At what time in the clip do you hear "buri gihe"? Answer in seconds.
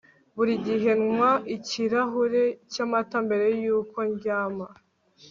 0.35-0.91